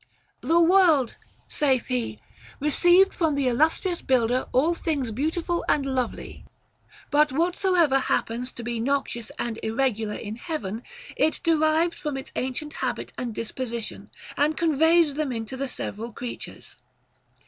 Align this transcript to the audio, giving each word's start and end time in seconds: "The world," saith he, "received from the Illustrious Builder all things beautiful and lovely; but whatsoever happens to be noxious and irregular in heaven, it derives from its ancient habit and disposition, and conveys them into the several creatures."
"The 0.39 0.59
world," 0.59 1.17
saith 1.47 1.85
he, 1.85 2.19
"received 2.59 3.13
from 3.13 3.35
the 3.35 3.47
Illustrious 3.47 4.01
Builder 4.01 4.47
all 4.51 4.73
things 4.73 5.11
beautiful 5.11 5.63
and 5.69 5.85
lovely; 5.85 6.43
but 7.11 7.31
whatsoever 7.31 7.99
happens 7.99 8.51
to 8.53 8.63
be 8.63 8.79
noxious 8.79 9.31
and 9.37 9.59
irregular 9.61 10.15
in 10.15 10.37
heaven, 10.37 10.81
it 11.15 11.39
derives 11.43 11.97
from 12.01 12.17
its 12.17 12.31
ancient 12.35 12.73
habit 12.81 13.13
and 13.15 13.35
disposition, 13.35 14.09
and 14.37 14.57
conveys 14.57 15.13
them 15.13 15.31
into 15.31 15.55
the 15.55 15.67
several 15.67 16.11
creatures." 16.11 16.77